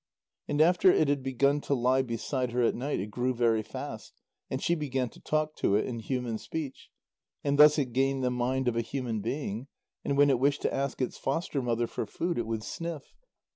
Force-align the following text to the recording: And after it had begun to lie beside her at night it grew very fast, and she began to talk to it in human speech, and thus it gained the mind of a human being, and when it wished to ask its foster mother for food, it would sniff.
And 0.47 0.61
after 0.61 0.89
it 0.91 1.09
had 1.09 1.21
begun 1.21 1.61
to 1.61 1.75
lie 1.75 2.01
beside 2.01 2.53
her 2.53 2.63
at 2.63 2.73
night 2.73 2.99
it 2.99 3.11
grew 3.11 3.35
very 3.35 3.61
fast, 3.61 4.13
and 4.49 4.59
she 4.59 4.73
began 4.73 5.09
to 5.09 5.19
talk 5.19 5.55
to 5.57 5.75
it 5.75 5.85
in 5.85 5.99
human 5.99 6.39
speech, 6.39 6.89
and 7.43 7.59
thus 7.59 7.77
it 7.77 7.93
gained 7.93 8.23
the 8.23 8.31
mind 8.31 8.67
of 8.67 8.75
a 8.75 8.81
human 8.81 9.19
being, 9.21 9.67
and 10.03 10.17
when 10.17 10.31
it 10.31 10.39
wished 10.39 10.63
to 10.63 10.73
ask 10.73 11.03
its 11.03 11.19
foster 11.19 11.61
mother 11.61 11.85
for 11.85 12.07
food, 12.07 12.39
it 12.39 12.47
would 12.47 12.63
sniff. 12.63 13.13